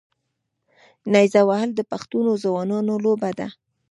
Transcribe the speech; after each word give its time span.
نیزه 1.13 1.41
وهل 1.49 1.69
د 1.75 1.81
پښتنو 1.91 2.31
ځوانانو 2.43 2.93
لوبه 3.05 3.31
ده. 3.39 3.47